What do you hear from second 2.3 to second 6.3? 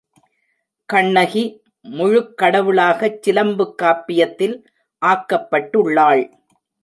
கடவுளாகச் சிலம்புக் காப்பியத்தில் ஆக்கப்பட்டுள்ளாள்.